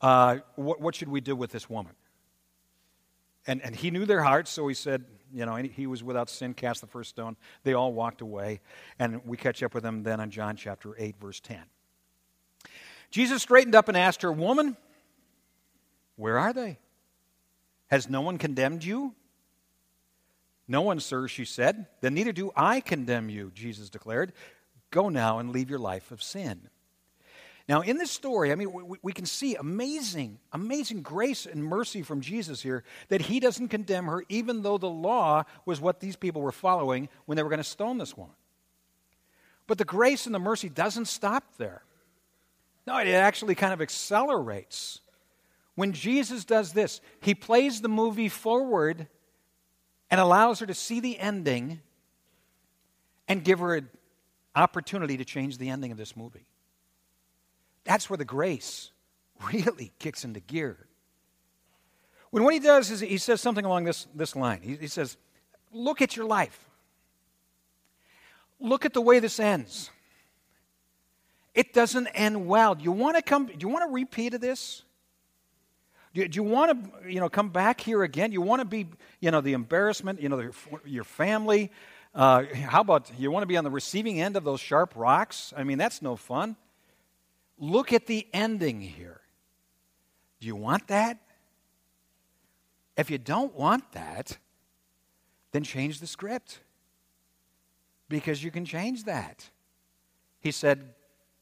uh, 0.00 0.38
what, 0.56 0.80
what 0.80 0.94
should 0.94 1.08
we 1.08 1.20
do 1.20 1.34
with 1.34 1.50
this 1.50 1.68
woman? 1.68 1.94
And, 3.46 3.62
and 3.62 3.74
he 3.74 3.90
knew 3.90 4.04
their 4.04 4.22
hearts, 4.22 4.50
so 4.50 4.68
he 4.68 4.74
said, 4.74 5.04
you 5.32 5.46
know, 5.46 5.56
he 5.56 5.86
was 5.86 6.04
without 6.04 6.28
sin, 6.28 6.52
cast 6.54 6.80
the 6.80 6.86
first 6.86 7.10
stone. 7.10 7.36
They 7.64 7.72
all 7.72 7.92
walked 7.92 8.20
away. 8.20 8.60
And 8.98 9.24
we 9.24 9.36
catch 9.36 9.62
up 9.62 9.74
with 9.74 9.82
them 9.82 10.02
then 10.02 10.20
on 10.20 10.30
John 10.30 10.56
chapter 10.56 10.94
8, 10.98 11.16
verse 11.20 11.40
10. 11.40 11.58
Jesus 13.10 13.42
straightened 13.42 13.74
up 13.74 13.88
and 13.88 13.96
asked 13.96 14.22
her, 14.22 14.32
Woman, 14.32 14.76
where 16.16 16.38
are 16.38 16.52
they? 16.52 16.78
Has 17.92 18.08
no 18.08 18.22
one 18.22 18.38
condemned 18.38 18.82
you? 18.82 19.14
No 20.66 20.80
one, 20.80 20.98
sir, 20.98 21.28
she 21.28 21.44
said. 21.44 21.88
Then 22.00 22.14
neither 22.14 22.32
do 22.32 22.50
I 22.56 22.80
condemn 22.80 23.28
you, 23.28 23.52
Jesus 23.54 23.90
declared. 23.90 24.32
Go 24.90 25.10
now 25.10 25.40
and 25.40 25.50
leave 25.50 25.68
your 25.68 25.78
life 25.78 26.10
of 26.10 26.22
sin. 26.22 26.70
Now, 27.68 27.82
in 27.82 27.98
this 27.98 28.10
story, 28.10 28.50
I 28.50 28.54
mean, 28.54 28.96
we, 29.02 29.12
can 29.12 29.26
see 29.26 29.56
amazing, 29.56 30.38
amazing 30.54 31.02
grace 31.02 31.44
and 31.44 31.62
mercy 31.62 32.00
from 32.00 32.22
Jesus 32.22 32.62
here 32.62 32.82
that 33.08 33.20
he 33.20 33.40
doesn't 33.40 33.68
condemn 33.68 34.06
her, 34.06 34.24
even 34.30 34.62
though 34.62 34.78
the 34.78 34.88
law 34.88 35.44
was 35.66 35.78
what 35.78 36.00
these 36.00 36.16
people 36.16 36.40
were 36.40 36.50
following 36.50 37.10
when 37.26 37.36
they 37.36 37.42
were 37.42 37.50
going 37.50 37.58
to 37.58 37.64
stone 37.64 37.98
this 37.98 38.16
woman. 38.16 38.34
But 39.66 39.76
the 39.76 39.84
grace 39.84 40.24
and 40.24 40.34
the 40.34 40.38
mercy 40.38 40.70
doesn't 40.70 41.08
stop 41.08 41.44
there. 41.58 41.82
No, 42.86 42.96
it 42.96 43.08
actually 43.08 43.54
kind 43.54 43.74
of 43.74 43.82
accelerates. 43.82 45.01
When 45.74 45.92
Jesus 45.92 46.44
does 46.44 46.72
this, 46.72 47.00
he 47.20 47.34
plays 47.34 47.80
the 47.80 47.88
movie 47.88 48.28
forward 48.28 49.08
and 50.10 50.20
allows 50.20 50.60
her 50.60 50.66
to 50.66 50.74
see 50.74 51.00
the 51.00 51.18
ending 51.18 51.80
and 53.28 53.42
give 53.42 53.60
her 53.60 53.76
an 53.76 53.88
opportunity 54.54 55.16
to 55.16 55.24
change 55.24 55.58
the 55.58 55.70
ending 55.70 55.90
of 55.90 55.98
this 55.98 56.16
movie. 56.16 56.46
That's 57.84 58.10
where 58.10 58.18
the 58.18 58.24
grace 58.24 58.90
really 59.52 59.92
kicks 59.98 60.24
into 60.24 60.40
gear. 60.40 60.86
When 62.30 62.44
what 62.44 62.54
he 62.54 62.60
does 62.60 62.90
is 62.90 63.00
he 63.00 63.18
says 63.18 63.40
something 63.40 63.64
along 63.64 63.84
this, 63.84 64.06
this 64.14 64.36
line. 64.36 64.60
He, 64.62 64.76
he 64.76 64.86
says, 64.88 65.16
Look 65.74 66.02
at 66.02 66.16
your 66.16 66.26
life. 66.26 66.68
Look 68.60 68.84
at 68.84 68.92
the 68.92 69.00
way 69.00 69.18
this 69.18 69.40
ends. 69.40 69.90
It 71.54 71.72
doesn't 71.72 72.06
end 72.08 72.46
well. 72.46 72.74
Do 72.74 72.84
you 72.84 72.92
want 72.92 73.16
to 73.16 73.22
come? 73.22 73.46
Do 73.46 73.56
you 73.58 73.68
want 73.68 73.90
a 73.90 73.92
repeat 73.92 74.34
of 74.34 74.40
this? 74.40 74.82
Do, 76.14 76.28
do 76.28 76.36
you 76.36 76.42
want 76.42 77.02
to, 77.02 77.10
you 77.10 77.20
know, 77.20 77.28
come 77.28 77.48
back 77.48 77.80
here 77.80 78.02
again? 78.02 78.32
You 78.32 78.42
want 78.42 78.60
to 78.60 78.66
be, 78.66 78.86
you 79.20 79.30
know, 79.30 79.40
the 79.40 79.54
embarrassment, 79.54 80.20
you 80.20 80.28
know, 80.28 80.36
the, 80.36 80.52
your 80.84 81.04
family. 81.04 81.70
Uh, 82.14 82.44
how 82.52 82.82
about 82.82 83.10
you 83.18 83.30
want 83.30 83.42
to 83.42 83.46
be 83.46 83.56
on 83.56 83.64
the 83.64 83.70
receiving 83.70 84.20
end 84.20 84.36
of 84.36 84.44
those 84.44 84.60
sharp 84.60 84.92
rocks? 84.94 85.54
I 85.56 85.64
mean, 85.64 85.78
that's 85.78 86.02
no 86.02 86.16
fun. 86.16 86.56
Look 87.58 87.92
at 87.92 88.06
the 88.06 88.26
ending 88.32 88.80
here. 88.80 89.20
Do 90.40 90.46
you 90.46 90.56
want 90.56 90.88
that? 90.88 91.18
If 92.96 93.10
you 93.10 93.18
don't 93.18 93.54
want 93.54 93.92
that, 93.92 94.36
then 95.52 95.62
change 95.62 96.00
the 96.00 96.06
script. 96.06 96.60
Because 98.08 98.44
you 98.44 98.50
can 98.50 98.66
change 98.66 99.04
that. 99.04 99.48
He 100.40 100.50
said, 100.50 100.94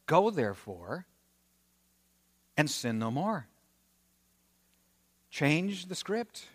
Go 0.05 0.29
therefore 0.29 1.05
and 2.55 2.69
sin 2.69 2.99
no 2.99 3.11
more. 3.11 3.47
Change 5.31 5.85
the 5.87 5.95
script 5.95 6.45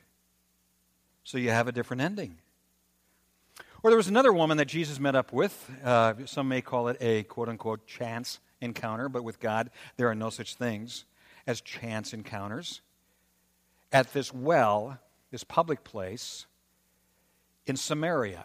so 1.25 1.39
you 1.39 1.51
have 1.51 1.67
a 1.67 1.73
different 1.73 2.03
ending. 2.03 2.37
Or 3.83 3.91
there 3.91 3.97
was 3.97 4.09
another 4.09 4.33
woman 4.33 4.59
that 4.59 4.67
Jesus 4.67 5.01
met 5.01 5.17
up 5.17 5.33
with. 5.33 5.71
Uh, 5.83 6.15
some 6.27 6.49
may 6.49 6.61
call 6.61 6.89
it 6.89 6.97
a 7.01 7.23
quote 7.25 7.49
unquote 7.49 7.87
chance 7.87 8.39
encounter, 8.61 9.09
but 9.09 9.25
with 9.25 9.41
God, 9.41 9.71
there 9.97 10.09
are 10.09 10.15
no 10.15 10.29
such 10.29 10.55
things 10.55 11.05
as 11.47 11.61
chance 11.61 12.13
encounters. 12.13 12.83
At 13.93 14.13
this 14.13 14.33
well, 14.33 14.99
this 15.31 15.43
public 15.43 15.83
place 15.83 16.47
in 17.67 17.77
Samaria, 17.77 18.45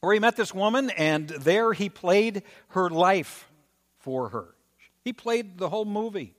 where 0.00 0.14
he 0.14 0.20
met 0.20 0.36
this 0.36 0.54
woman, 0.54 0.90
and 0.90 1.28
there 1.28 1.72
he 1.72 1.88
played 1.88 2.42
her 2.68 2.88
life 2.88 3.50
for 3.98 4.28
her. 4.28 4.54
He 5.04 5.12
played 5.12 5.58
the 5.58 5.68
whole 5.68 5.84
movie. 5.84 6.34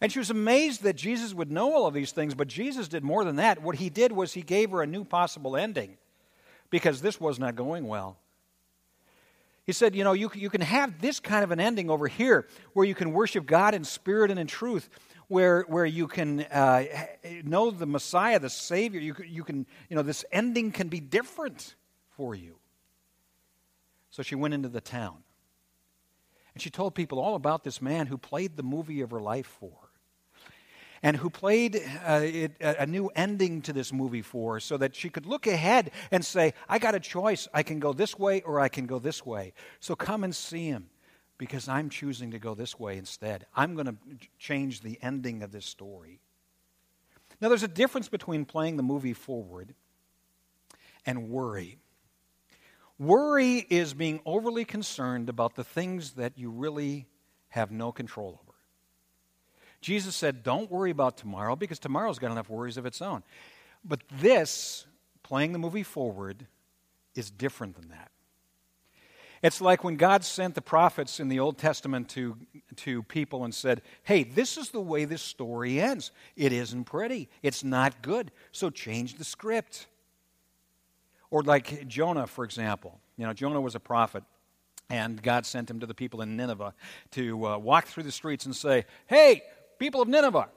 And 0.00 0.12
she 0.12 0.18
was 0.18 0.30
amazed 0.30 0.82
that 0.84 0.94
Jesus 0.94 1.34
would 1.34 1.50
know 1.50 1.74
all 1.74 1.86
of 1.86 1.94
these 1.94 2.12
things, 2.12 2.34
but 2.34 2.46
Jesus 2.46 2.86
did 2.86 3.02
more 3.02 3.24
than 3.24 3.36
that. 3.36 3.62
What 3.62 3.76
he 3.76 3.90
did 3.90 4.12
was 4.12 4.32
he 4.32 4.42
gave 4.42 4.70
her 4.70 4.82
a 4.82 4.86
new 4.86 5.04
possible 5.04 5.56
ending 5.56 5.96
because 6.70 7.00
this 7.00 7.20
was 7.20 7.38
not 7.38 7.56
going 7.56 7.86
well. 7.86 8.16
He 9.64 9.72
said, 9.72 9.96
You 9.96 10.04
know, 10.04 10.12
you, 10.12 10.30
you 10.34 10.50
can 10.50 10.60
have 10.60 11.00
this 11.00 11.18
kind 11.18 11.42
of 11.42 11.50
an 11.50 11.58
ending 11.58 11.90
over 11.90 12.06
here 12.06 12.46
where 12.74 12.86
you 12.86 12.94
can 12.94 13.12
worship 13.12 13.44
God 13.44 13.74
in 13.74 13.82
spirit 13.84 14.30
and 14.30 14.38
in 14.38 14.46
truth, 14.46 14.88
where, 15.26 15.62
where 15.62 15.84
you 15.84 16.06
can 16.06 16.42
uh, 16.42 16.84
know 17.42 17.70
the 17.70 17.84
Messiah, 17.84 18.38
the 18.38 18.50
Savior. 18.50 19.00
You, 19.00 19.16
you 19.26 19.42
can, 19.42 19.66
you 19.90 19.96
know, 19.96 20.02
this 20.02 20.24
ending 20.30 20.70
can 20.70 20.88
be 20.88 21.00
different 21.00 21.74
for 22.10 22.36
you. 22.36 22.56
So 24.10 24.22
she 24.22 24.36
went 24.36 24.54
into 24.54 24.68
the 24.68 24.80
town. 24.80 25.18
And 26.54 26.62
she 26.62 26.70
told 26.70 26.94
people 26.94 27.20
all 27.20 27.34
about 27.34 27.62
this 27.62 27.82
man 27.82 28.06
who 28.06 28.16
played 28.16 28.56
the 28.56 28.62
movie 28.62 29.00
of 29.00 29.10
her 29.10 29.20
life 29.20 29.46
for 29.60 29.70
her 29.82 29.87
and 31.02 31.16
who 31.16 31.30
played 31.30 31.76
uh, 32.06 32.20
it, 32.22 32.52
a 32.60 32.86
new 32.86 33.08
ending 33.14 33.62
to 33.62 33.72
this 33.72 33.92
movie 33.92 34.22
for 34.22 34.54
her 34.54 34.60
so 34.60 34.76
that 34.76 34.94
she 34.96 35.08
could 35.08 35.26
look 35.26 35.46
ahead 35.46 35.90
and 36.10 36.24
say, 36.24 36.54
I 36.68 36.78
got 36.78 36.94
a 36.94 37.00
choice. 37.00 37.48
I 37.54 37.62
can 37.62 37.78
go 37.78 37.92
this 37.92 38.18
way 38.18 38.42
or 38.42 38.60
I 38.60 38.68
can 38.68 38.86
go 38.86 38.98
this 38.98 39.24
way. 39.24 39.52
So 39.80 39.94
come 39.94 40.24
and 40.24 40.34
see 40.34 40.66
him 40.66 40.88
because 41.38 41.68
I'm 41.68 41.88
choosing 41.88 42.32
to 42.32 42.38
go 42.38 42.54
this 42.54 42.78
way 42.78 42.98
instead. 42.98 43.46
I'm 43.54 43.74
going 43.74 43.86
to 43.86 43.96
change 44.38 44.80
the 44.80 44.98
ending 45.00 45.42
of 45.42 45.52
this 45.52 45.66
story. 45.66 46.20
Now, 47.40 47.48
there's 47.48 47.62
a 47.62 47.68
difference 47.68 48.08
between 48.08 48.44
playing 48.44 48.76
the 48.76 48.82
movie 48.82 49.12
forward 49.12 49.74
and 51.06 51.30
worry. 51.30 51.78
Worry 52.98 53.64
is 53.70 53.94
being 53.94 54.20
overly 54.26 54.64
concerned 54.64 55.28
about 55.28 55.54
the 55.54 55.62
things 55.62 56.12
that 56.12 56.36
you 56.36 56.50
really 56.50 57.06
have 57.50 57.70
no 57.70 57.92
control 57.92 58.40
over. 58.42 58.47
Jesus 59.80 60.16
said, 60.16 60.42
Don't 60.42 60.70
worry 60.70 60.90
about 60.90 61.16
tomorrow 61.16 61.56
because 61.56 61.78
tomorrow's 61.78 62.18
got 62.18 62.30
enough 62.30 62.50
worries 62.50 62.76
of 62.76 62.86
its 62.86 63.00
own. 63.00 63.22
But 63.84 64.00
this, 64.20 64.86
playing 65.22 65.52
the 65.52 65.58
movie 65.58 65.82
forward, 65.82 66.46
is 67.14 67.30
different 67.30 67.76
than 67.76 67.88
that. 67.90 68.10
It's 69.42 69.60
like 69.60 69.84
when 69.84 69.96
God 69.96 70.24
sent 70.24 70.54
the 70.54 70.62
prophets 70.62 71.20
in 71.20 71.28
the 71.28 71.38
Old 71.38 71.58
Testament 71.58 72.08
to, 72.10 72.36
to 72.76 73.04
people 73.04 73.44
and 73.44 73.54
said, 73.54 73.82
Hey, 74.02 74.24
this 74.24 74.56
is 74.56 74.70
the 74.70 74.80
way 74.80 75.04
this 75.04 75.22
story 75.22 75.80
ends. 75.80 76.10
It 76.36 76.52
isn't 76.52 76.84
pretty, 76.84 77.28
it's 77.42 77.62
not 77.62 78.02
good, 78.02 78.32
so 78.52 78.70
change 78.70 79.14
the 79.14 79.24
script. 79.24 79.86
Or 81.30 81.42
like 81.42 81.86
Jonah, 81.86 82.26
for 82.26 82.44
example. 82.44 82.98
You 83.16 83.26
know, 83.26 83.32
Jonah 83.32 83.60
was 83.60 83.74
a 83.74 83.80
prophet. 83.80 84.24
And 84.90 85.22
God 85.22 85.44
sent 85.44 85.68
him 85.68 85.80
to 85.80 85.86
the 85.86 85.92
people 85.92 86.22
in 86.22 86.34
Nineveh 86.34 86.72
to 87.10 87.46
uh, 87.46 87.58
walk 87.58 87.88
through 87.88 88.04
the 88.04 88.12
streets 88.12 88.46
and 88.46 88.56
say, 88.56 88.86
Hey, 89.06 89.42
people 89.78 90.02
of 90.02 90.08
Nineveh, 90.08 90.48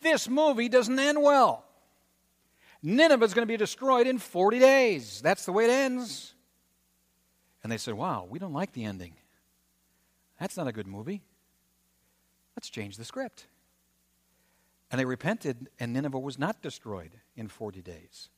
this 0.00 0.28
movie 0.28 0.68
doesn't 0.68 0.98
end 0.98 1.22
well. 1.22 1.64
Nineveh 2.82 3.24
is 3.24 3.34
going 3.34 3.46
to 3.46 3.52
be 3.52 3.56
destroyed 3.56 4.06
in 4.06 4.18
40 4.18 4.58
days. 4.58 5.20
That's 5.22 5.44
the 5.44 5.52
way 5.52 5.64
it 5.64 5.70
ends. 5.70 6.34
And 7.62 7.70
they 7.70 7.78
said, 7.78 7.94
Wow, 7.94 8.26
we 8.28 8.38
don't 8.38 8.52
like 8.52 8.72
the 8.72 8.84
ending. 8.84 9.14
That's 10.40 10.56
not 10.56 10.66
a 10.66 10.72
good 10.72 10.88
movie. 10.88 11.22
Let's 12.56 12.68
change 12.68 12.96
the 12.96 13.04
script. 13.04 13.46
And 14.90 15.00
they 15.00 15.04
repented, 15.04 15.68
and 15.78 15.92
Nineveh 15.92 16.18
was 16.18 16.38
not 16.38 16.60
destroyed 16.60 17.12
in 17.36 17.48
40 17.48 17.80
days. 17.80 18.28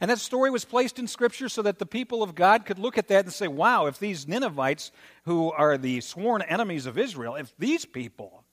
And 0.00 0.10
that 0.10 0.18
story 0.18 0.50
was 0.50 0.64
placed 0.64 0.98
in 0.98 1.08
Scripture 1.08 1.48
so 1.48 1.62
that 1.62 1.78
the 1.78 1.86
people 1.86 2.22
of 2.22 2.34
God 2.34 2.64
could 2.64 2.78
look 2.78 2.96
at 2.96 3.08
that 3.08 3.24
and 3.24 3.34
say, 3.34 3.48
wow, 3.48 3.86
if 3.86 3.98
these 3.98 4.28
Ninevites, 4.28 4.92
who 5.24 5.50
are 5.50 5.76
the 5.76 6.00
sworn 6.00 6.42
enemies 6.42 6.86
of 6.86 6.96
Israel, 6.96 7.34
if 7.34 7.52
these 7.58 7.84
people 7.84 8.43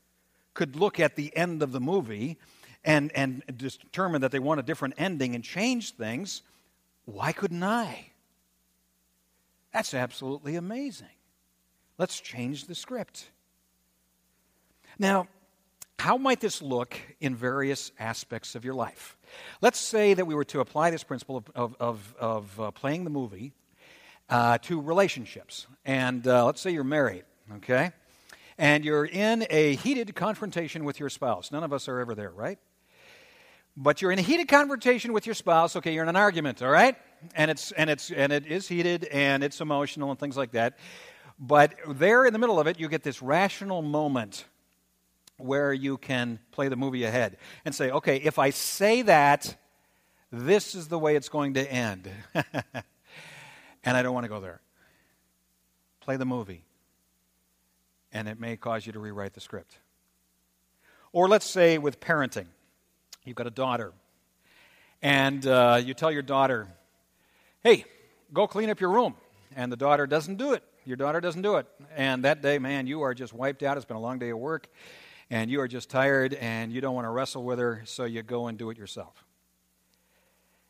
could 0.53 0.75
look 0.75 0.99
at 0.99 1.15
the 1.15 1.35
end 1.35 1.63
of 1.63 1.71
the 1.71 1.79
movie 1.79 2.37
and, 2.83 3.11
and 3.13 3.43
determine 3.57 4.21
that 4.21 4.31
they 4.31 4.39
want 4.39 4.59
a 4.59 4.63
different 4.63 4.95
ending 4.97 5.35
and 5.35 5.43
change 5.43 5.95
things, 5.95 6.41
why 7.05 7.31
couldn't 7.31 7.63
I? 7.63 8.07
That's 9.73 9.93
absolutely 9.93 10.55
amazing. 10.55 11.07
Let's 11.97 12.19
change 12.19 12.65
the 12.65 12.75
script. 12.75 13.29
Now, 14.97 15.27
how 15.99 16.17
might 16.17 16.39
this 16.39 16.61
look 16.61 16.99
in 17.19 17.35
various 17.35 17.91
aspects 17.99 18.55
of 18.55 18.65
your 18.65 18.73
life? 18.73 19.17
Let's 19.61 19.79
say 19.79 20.15
that 20.15 20.25
we 20.25 20.33
were 20.33 20.43
to 20.45 20.59
apply 20.59 20.89
this 20.89 21.03
principle 21.03 21.37
of, 21.37 21.45
of, 21.55 21.75
of, 21.79 22.15
of 22.19 22.59
uh, 22.59 22.71
playing 22.71 23.03
the 23.03 23.11
movie 23.11 23.53
uh, 24.29 24.57
to 24.63 24.81
relationships. 24.81 25.67
And 25.85 26.27
uh, 26.27 26.45
let's 26.45 26.59
say 26.59 26.71
you're 26.71 26.83
married, 26.83 27.23
okay? 27.57 27.91
And 28.61 28.85
you're 28.85 29.05
in 29.05 29.47
a 29.49 29.73
heated 29.77 30.13
confrontation 30.13 30.85
with 30.85 30.99
your 30.99 31.09
spouse. 31.09 31.51
None 31.51 31.63
of 31.63 31.73
us 31.73 31.87
are 31.87 31.99
ever 31.99 32.13
there, 32.13 32.29
right? 32.29 32.59
But 33.75 34.03
you're 34.03 34.11
in 34.11 34.19
a 34.19 34.21
heated 34.21 34.47
confrontation 34.47 35.13
with 35.13 35.25
your 35.25 35.33
spouse. 35.33 35.75
Okay, 35.75 35.95
you're 35.95 36.03
in 36.03 36.09
an 36.09 36.15
argument, 36.15 36.61
all 36.61 36.69
right? 36.69 36.95
And 37.33 37.49
it's 37.49 37.71
and 37.71 37.89
it's 37.89 38.11
and 38.11 38.31
it 38.31 38.45
is 38.45 38.67
heated 38.67 39.05
and 39.05 39.43
it's 39.43 39.61
emotional 39.61 40.11
and 40.11 40.19
things 40.19 40.37
like 40.37 40.51
that. 40.51 40.77
But 41.39 41.73
there 41.87 42.23
in 42.23 42.33
the 42.33 42.39
middle 42.39 42.59
of 42.59 42.67
it, 42.67 42.79
you 42.79 42.87
get 42.87 43.01
this 43.01 43.19
rational 43.19 43.81
moment 43.81 44.45
where 45.37 45.73
you 45.73 45.97
can 45.97 46.37
play 46.51 46.67
the 46.67 46.75
movie 46.75 47.03
ahead 47.03 47.37
and 47.65 47.73
say, 47.73 47.89
okay, 47.89 48.17
if 48.17 48.37
I 48.37 48.51
say 48.51 49.01
that, 49.01 49.55
this 50.31 50.75
is 50.75 50.87
the 50.87 50.99
way 50.99 51.15
it's 51.15 51.29
going 51.29 51.55
to 51.55 51.71
end. 51.71 52.07
and 52.35 53.97
I 53.97 54.03
don't 54.03 54.13
want 54.13 54.25
to 54.25 54.29
go 54.29 54.39
there. 54.39 54.61
Play 56.01 56.17
the 56.17 56.25
movie 56.25 56.63
and 58.13 58.27
it 58.27 58.39
may 58.39 58.57
cause 58.57 58.85
you 58.85 58.93
to 58.93 58.99
rewrite 58.99 59.33
the 59.33 59.41
script. 59.41 59.77
Or 61.11 61.27
let's 61.27 61.45
say 61.45 61.77
with 61.77 61.99
parenting, 61.99 62.47
you've 63.25 63.35
got 63.35 63.47
a 63.47 63.51
daughter, 63.51 63.93
and 65.01 65.45
uh, 65.45 65.81
you 65.83 65.93
tell 65.93 66.11
your 66.11 66.21
daughter, 66.21 66.67
hey, 67.63 67.85
go 68.33 68.47
clean 68.47 68.69
up 68.69 68.79
your 68.79 68.91
room. 68.91 69.15
And 69.53 69.69
the 69.69 69.75
daughter 69.77 70.07
doesn't 70.07 70.37
do 70.37 70.53
it. 70.53 70.63
Your 70.85 70.95
daughter 70.95 71.19
doesn't 71.19 71.41
do 71.41 71.57
it. 71.57 71.67
And 71.97 72.23
that 72.23 72.41
day, 72.41 72.57
man, 72.57 72.87
you 72.87 73.01
are 73.01 73.13
just 73.13 73.33
wiped 73.33 73.63
out. 73.63 73.75
It's 73.75 73.85
been 73.85 73.97
a 73.97 74.01
long 74.01 74.17
day 74.17 74.29
of 74.29 74.37
work, 74.37 74.69
and 75.29 75.51
you 75.51 75.59
are 75.59 75.67
just 75.67 75.89
tired, 75.89 76.33
and 76.35 76.71
you 76.71 76.79
don't 76.79 76.95
want 76.95 77.05
to 77.05 77.09
wrestle 77.09 77.43
with 77.43 77.59
her, 77.59 77.81
so 77.83 78.05
you 78.05 78.23
go 78.23 78.47
and 78.47 78.57
do 78.57 78.69
it 78.69 78.77
yourself. 78.77 79.25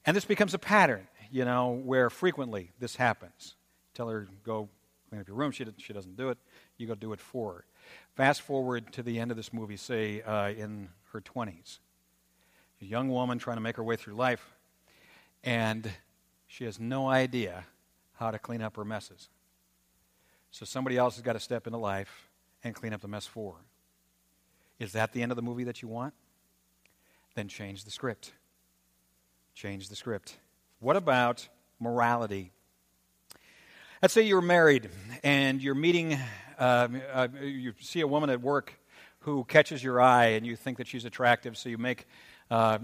And 0.03 0.17
this 0.17 0.25
becomes 0.25 0.55
a 0.55 0.60
pattern, 0.60 1.07
you 1.31 1.45
know, 1.45 1.79
where 1.86 2.10
frequently 2.10 2.71
this 2.79 2.95
happens. 2.95 3.53
Tell 3.93 4.10
her, 4.10 4.27
go 4.43 4.69
clean 5.12 5.22
up 5.22 5.27
your 5.27 5.36
room. 5.36 5.51
She, 5.51 5.65
she 5.77 5.91
doesn't 5.91 6.15
do 6.15 6.30
it 6.30 6.38
you 6.77 6.88
go 6.88 6.96
do 6.96 7.13
it 7.13 7.20
for 7.20 7.53
her. 7.53 7.65
Fast 8.15 8.41
forward 8.41 8.91
to 8.94 9.03
the 9.03 9.20
end 9.20 9.30
of 9.30 9.38
this 9.38 9.53
movie, 9.53 9.77
say 9.77 10.22
uh, 10.22 10.50
in 10.50 10.89
her 11.12 11.22
20s. 11.22 11.80
A 12.82 12.86
young 12.86 13.10
woman 13.10 13.38
trying 13.38 13.58
to 13.58 13.62
make 13.62 13.77
her 13.77 13.84
way 13.84 13.96
through 13.96 14.15
life, 14.15 14.56
and 15.44 15.89
she 16.48 16.63
has 16.63 16.80
no 16.80 17.08
idea 17.08 17.65
how 18.13 18.32
to 18.32 18.39
clean 18.39 18.62
up 18.62 18.75
her 18.75 18.86
messes. 18.86 19.30
So 20.50 20.65
somebody 20.65 20.98
else 20.98 21.15
has 21.15 21.22
got 21.22 21.34
to 21.34 21.39
step 21.39 21.68
into 21.68 21.77
life 21.77 22.30
and 22.63 22.74
clean 22.74 22.94
up 22.94 23.01
the 23.01 23.08
mess 23.08 23.27
for 23.27 23.53
her. 23.53 23.65
Is 24.80 24.94
that 24.94 25.13
the 25.13 25.22
end 25.22 25.32
of 25.32 25.36
the 25.36 25.41
movie 25.41 25.65
that 25.65 25.82
you 25.82 25.88
want? 25.88 26.13
Then 27.36 27.48
change 27.48 27.84
the 27.84 27.91
script. 27.91 28.32
Change 29.53 29.89
the 29.89 29.96
script. 29.96 30.38
What 30.80 30.96
about 30.96 31.48
morality? 31.80 32.51
Let's 34.01 34.15
say 34.15 34.24
you're 34.24 34.41
married 34.41 34.89
and 35.24 35.62
you're 35.62 35.75
meeting 35.75 36.17
um, 36.58 37.00
uh, 37.13 37.27
you 37.39 37.75
see 37.81 38.01
a 38.01 38.08
woman 38.08 38.31
at 38.31 38.41
work 38.41 38.74
who 39.20 39.43
catches 39.43 39.84
your 39.84 40.01
eye 40.01 40.29
and 40.29 40.43
you 40.43 40.55
think 40.55 40.79
that 40.79 40.88
she's 40.88 41.05
attractive, 41.05 41.55
so 41.55 41.70
you 41.70 41.77
make 41.77 42.08
uh, 42.50 42.79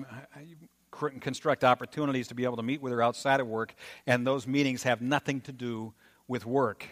construct 0.92 1.64
opportunities 1.64 2.28
to 2.28 2.36
be 2.36 2.44
able 2.44 2.58
to 2.58 2.62
meet 2.62 2.84
with 2.84 2.94
her 2.94 3.02
outside 3.02 3.40
of 3.40 3.48
work, 3.48 3.74
and 4.06 4.28
those 4.28 4.46
meetings 4.46 4.84
have 4.84 5.02
nothing 5.02 5.42
to 5.42 5.52
do 5.52 5.92
with 6.28 6.46
work. 6.46 6.86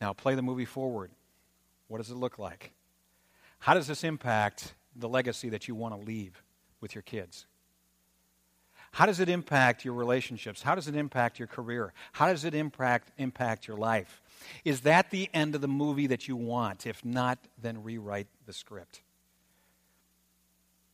Now, 0.00 0.14
play 0.14 0.34
the 0.34 0.42
movie 0.42 0.64
forward. 0.64 1.10
What 1.88 1.98
does 1.98 2.10
it 2.10 2.16
look 2.16 2.38
like? 2.38 2.72
How 3.58 3.74
does 3.74 3.86
this 3.86 4.04
impact 4.04 4.72
the 4.96 5.08
legacy 5.08 5.50
that 5.50 5.68
you 5.68 5.74
want 5.74 5.94
to 5.94 6.00
leave 6.00 6.42
with 6.80 6.94
your 6.94 7.02
kids? 7.02 7.44
How 8.94 9.06
does 9.06 9.18
it 9.18 9.28
impact 9.28 9.84
your 9.84 9.94
relationships? 9.94 10.62
How 10.62 10.76
does 10.76 10.86
it 10.86 10.94
impact 10.94 11.40
your 11.40 11.48
career? 11.48 11.92
How 12.12 12.28
does 12.28 12.44
it 12.44 12.54
impact, 12.54 13.10
impact 13.18 13.66
your 13.66 13.76
life? 13.76 14.22
Is 14.64 14.82
that 14.82 15.10
the 15.10 15.28
end 15.34 15.56
of 15.56 15.60
the 15.60 15.66
movie 15.66 16.06
that 16.06 16.28
you 16.28 16.36
want? 16.36 16.86
If 16.86 17.04
not, 17.04 17.40
then 17.60 17.82
rewrite 17.82 18.28
the 18.46 18.52
script. 18.52 19.02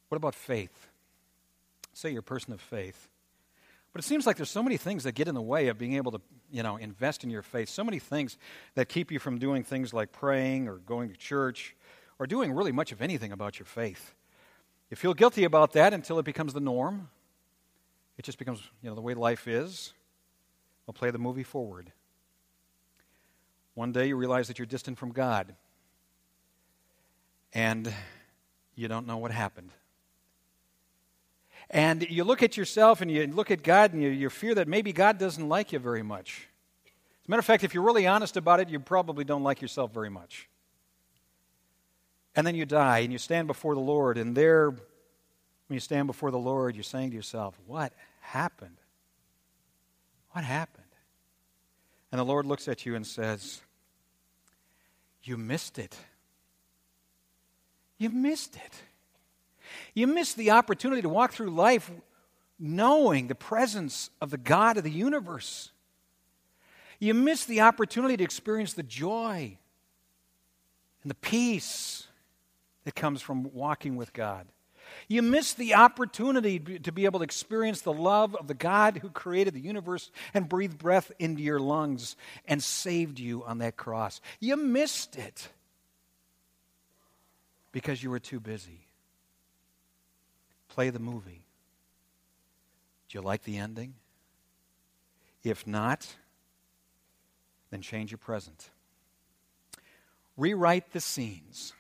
What 0.09 0.17
about 0.17 0.35
faith? 0.35 0.89
Say 1.93 2.09
you're 2.09 2.21
a 2.21 2.23
person 2.23 2.55
of 2.55 2.63
faith. 2.63 3.07
But 3.93 4.03
it 4.03 4.07
seems 4.07 4.27
like 4.27 4.39
there's 4.39 4.49
so 4.49 4.63
many 4.63 4.79
things 4.79 5.05
that 5.05 5.13
get 5.13 5.29
in 5.29 5.35
the 5.35 5.43
way 5.43 5.69
of 5.69 5.77
being 5.77 5.97
able 5.97 6.13
to, 6.13 6.23
you 6.51 6.63
know, 6.63 6.79
invest 6.79 7.23
in 7.23 7.29
your 7.29 7.43
faith. 7.43 7.69
So 7.69 7.85
many 7.85 7.99
things 7.99 8.39
that 8.77 8.89
keep 8.89 9.13
you 9.13 9.19
from 9.19 9.39
doing 9.39 9.63
things 9.63 9.93
like 9.93 10.11
praying 10.11 10.69
or 10.69 10.77
going 10.77 11.11
to 11.11 11.17
church 11.19 11.77
or 12.19 12.27
doing 12.27 12.53
really 12.53 12.73
much 12.73 12.93
of 12.93 13.03
anything 13.03 13.31
about 13.31 13.59
your 13.59 13.67
faith. 13.67 14.15
You 14.89 14.97
feel 14.97 15.13
guilty 15.13 15.45
about 15.45 15.75
that 15.75 15.93
until 15.93 16.19
it 16.19 16.25
becomes 16.25 16.55
the 16.55 16.61
norm. 16.61 17.11
It 18.21 18.25
just 18.25 18.37
becomes, 18.37 18.61
you 18.83 18.91
know, 18.91 18.95
the 18.95 19.01
way 19.01 19.15
life 19.15 19.49
is. 19.49 19.95
We'll 20.87 20.93
play 20.93 21.11
the 21.11 21.17
movie 21.17 21.43
forward. 21.43 21.91
One 23.73 23.93
day 23.93 24.09
you 24.09 24.17
realize 24.17 24.47
that 24.49 24.59
you're 24.59 24.67
distant 24.67 24.99
from 24.99 25.13
God 25.13 25.55
and 27.55 27.91
you 28.75 28.89
don't 28.89 29.07
know 29.07 29.17
what 29.17 29.31
happened. 29.31 29.71
And 31.71 32.03
you 32.11 32.25
look 32.25 32.43
at 32.43 32.59
yourself 32.59 33.01
and 33.01 33.11
you 33.11 33.27
look 33.27 33.51
at 33.51 33.63
God 33.63 33.95
and 33.95 34.03
you, 34.03 34.11
you 34.11 34.29
fear 34.29 34.55
that 34.55 34.69
maybe 34.69 34.93
God 34.93 35.17
doesn't 35.17 35.49
like 35.49 35.73
you 35.73 35.79
very 35.79 36.03
much. 36.03 36.47
As 37.23 37.27
a 37.27 37.31
matter 37.31 37.41
of 37.41 37.47
fact, 37.47 37.65
if 37.65 37.73
you're 37.73 37.83
really 37.83 38.07
honest 38.07 38.37
about 38.37 38.61
it, 38.61 38.69
you 38.69 38.81
probably 38.81 39.25
don't 39.25 39.43
like 39.43 39.63
yourself 39.63 39.95
very 39.95 40.11
much. 40.11 40.47
And 42.37 42.47
then 42.47 42.55
you 42.55 42.67
die 42.67 42.99
and 42.99 43.13
you 43.13 43.19
stand 43.19 43.47
before 43.47 43.75
the 43.75 43.81
Lord, 43.81 44.19
and 44.19 44.37
there, 44.37 44.69
when 44.69 44.79
you 45.71 45.81
stand 45.81 46.07
before 46.07 46.31
the 46.31 46.39
Lord, 46.39 46.77
you're 46.77 46.83
saying 46.83 47.09
to 47.13 47.17
yourself, 47.17 47.59
What 47.67 47.95
happened? 48.21 48.77
What 50.31 50.45
happened? 50.45 50.85
And 52.13 52.19
the 52.19 52.25
Lord 52.25 52.47
looks 52.47 52.69
at 52.69 52.87
you 52.87 52.95
and 52.95 53.07
says, 53.07 53.61
You 55.23 55.37
missed 55.37 55.79
it. 55.79 55.97
You 57.99 58.11
missed 58.11 58.57
it. 58.57 58.83
You 59.95 60.07
missed 60.07 60.37
the 60.37 60.51
opportunity 60.53 61.03
to 61.03 61.09
walk 61.09 61.33
through 61.33 61.51
life 61.51 61.91
knowing 62.59 63.27
the 63.27 63.35
presence 63.35 64.11
of 64.21 64.31
the 64.31 64.39
God 64.39 64.77
of 64.77 64.85
the 64.85 64.91
universe. 64.91 65.71
You 66.99 67.15
missed 67.15 67.49
the 67.49 67.63
opportunity 67.63 68.17
to 68.17 68.25
experience 68.25 68.75
the 68.75 68.83
joy 68.83 69.59
and 71.03 71.11
the 71.11 71.15
peace 71.17 72.07
that 72.85 72.95
comes 72.95 73.23
from 73.23 73.53
walking 73.55 73.97
with 73.97 74.13
God. 74.13 74.47
You 75.09 75.23
missed 75.23 75.57
the 75.57 75.75
opportunity 75.75 76.59
to 76.59 76.93
be 76.93 77.05
able 77.05 77.21
to 77.21 77.25
experience 77.25 77.81
the 77.81 77.93
love 77.93 78.35
of 78.35 78.47
the 78.47 78.55
God 78.55 78.99
who 78.99 79.11
created 79.11 79.55
the 79.55 79.61
universe 79.61 80.11
and 80.35 80.49
breathed 80.49 80.79
breath 80.79 81.13
into 81.19 81.43
your 81.43 81.61
lungs 81.61 82.17
and 82.47 82.63
saved 82.63 83.19
you 83.19 83.45
on 83.45 83.59
that 83.59 83.77
cross. 83.77 84.21
You 84.39 84.57
missed 84.57 85.17
it 85.17 85.49
because 87.73 88.03
you 88.03 88.11
were 88.11 88.19
too 88.19 88.41
busy. 88.41 88.87
Play 90.69 90.91
the 90.91 90.99
movie. 90.99 91.45
Do 93.09 93.19
you 93.19 93.23
like 93.23 93.43
the 93.43 93.59
ending? 93.59 93.95
If 95.43 95.67
not, 95.67 96.07
then 97.71 97.83
change 97.83 98.11
your 98.11 98.19
present. 98.19 98.71
Rewrite 100.37 100.93
the 100.93 101.01
scenes 101.01 101.73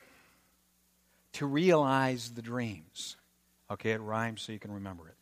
to 1.34 1.46
realize 1.46 2.30
the 2.30 2.42
dreams. 2.42 3.16
Okay, 3.70 3.92
it 3.92 4.00
rhymes 4.00 4.42
so 4.42 4.52
you 4.52 4.58
can 4.58 4.72
remember 4.72 5.08
it. 5.08 5.14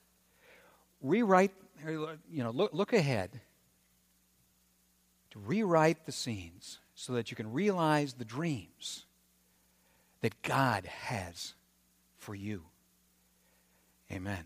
Rewrite, 1.03 1.53
you 1.87 2.43
know, 2.43 2.51
look, 2.51 2.73
look 2.73 2.93
ahead 2.93 3.41
to 5.31 5.39
rewrite 5.39 6.07
the 6.07 6.13
scenes 6.13 6.79
so 6.95 7.13
that 7.13 7.31
you 7.31 7.37
can 7.37 7.53
realize 7.53 8.15
the 8.15 8.25
dreams 8.25 9.05
that 10.21 10.43
God 10.43 10.87
has 10.87 11.55
for 12.17 12.35
you. 12.35 12.65
Amen. 14.11 14.45